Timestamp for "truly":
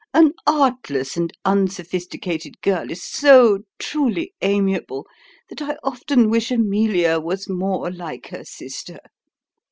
3.77-4.33